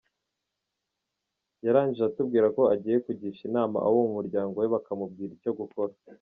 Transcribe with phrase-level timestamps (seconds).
[1.65, 5.93] Yarangije atubwira ko agiye kugisha inama abo mu muryango we bakamubwira icyo gukora.